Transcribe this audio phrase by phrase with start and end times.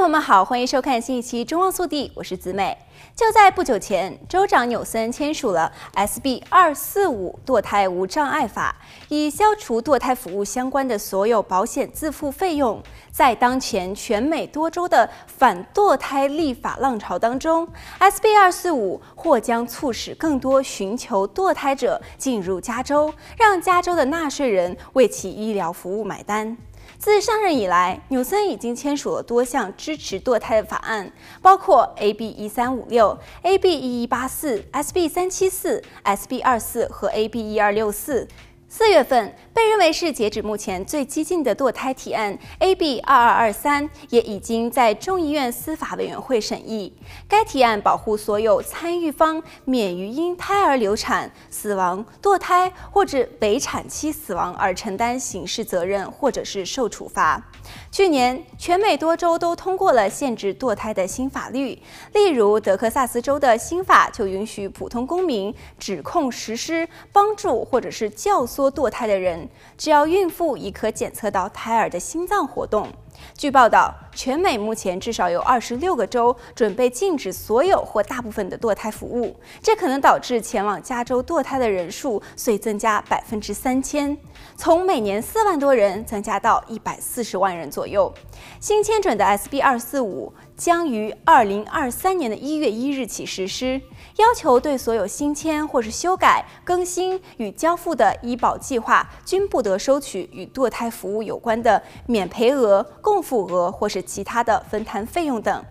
[0.00, 2.74] 朋友们好，欢迎收看新一期《中望速递》，我是子美。
[3.14, 8.74] 就在不久前，州长纽森签署了 SB 二四五堕胎无障碍法，
[9.10, 12.82] 以消除堕胎服务相关的所有保险自付费用。
[13.12, 26.56] 在当前全美多州的反堕胎立法浪潮当中，SB 二四五或将促使更多寻求堕胎者进入加州，让加州的纳税人为其医疗服务买单。
[26.98, 38.28] 自上任以来，纽森已经签署了多项支持堕胎的法案，包括 AB 一三五六、AB 一一八四、SB 三七四、SB 二四和 AB 一二六四。
[38.72, 46.90] 四月份，被认为是截止目前最激进的堕胎提案 AB 二二二三也已经在众议院司法委员会审议。
[47.28, 57.50] 该提案保护所有参与方免于因胎儿流产、死亡、堕胎或者围产期死亡而承担刑事责任或者是受处罚。
[57.92, 61.78] 去年，全美多州都通过了限制堕胎的新法律，
[62.14, 68.70] 例如德克萨斯州的新法就允许普通公民指控实施、帮助或者是教唆。
[68.70, 72.88] 堕胎的人，只要孕妇已可检测到胎儿的心脏活动。
[73.36, 84.16] 据报道，全美目前至少有二十六个州准备禁止所有或大部分的堕胎服务，这可能导致前往加州堕胎的人数遂增加百分之三千，
[84.56, 88.12] 从每年四万多人增加到一百四十万人左右。
[88.58, 93.80] 新签准的 SB 二四五将于二零二三年的一月一日起实施，
[94.16, 102.86] 要求对所有新签或是修改、更新与交付的医保计划均不得收取与堕胎服务有关的免赔额。
[103.00, 105.64] 共付额或是其他的分摊费用等，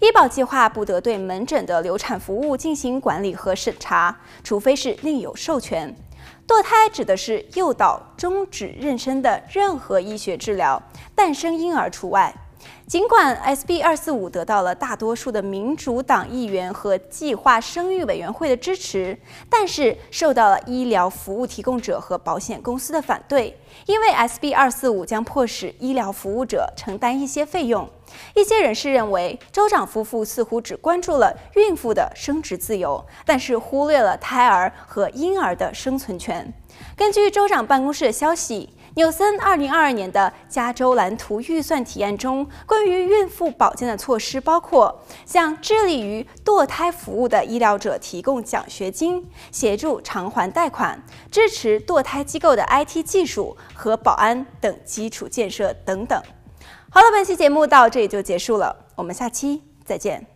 [0.00, 5.94] 医保计划不得对门诊的流产服务进行管理和审查，除非是另有授权。
[6.46, 10.82] 堕胎指的是诱导、终止妊娠的任何医学治疗，
[11.14, 12.34] 诞生婴儿除外。
[12.94, 19.18] 尽管 SB 二四五得到了大多数的民主党议员和计划生育委员会的支持，
[19.50, 27.90] 但是受到了医疗服务提供者和保险公司的反对，因为 SB 二四五将迫使医疗服务者承担一些费用。
[28.36, 36.54] 一些人士认为，州长夫妇似乎只关注了孕妇的生殖自由，但是忽略了胎儿和婴儿的生存权。
[36.96, 56.22] 根据州长办公室的消息，纽森二零二二年的加州蓝图预算提案中，关于孕妇保健的措施包括向致力于堕胎服务的医疗者提供奖学金、协助偿还贷款、支持堕胎机构的 IT 技术和保安等基础建设等等。
[56.88, 60.33] 好了，本期节目到这里就结束了，我们下期再见。